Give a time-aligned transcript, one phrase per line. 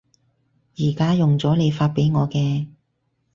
[0.79, 2.65] 而家用咗你發畀我嘅